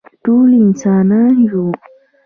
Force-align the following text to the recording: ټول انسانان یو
ټول 0.23 0.49
انسانان 0.63 1.33
یو 1.49 1.65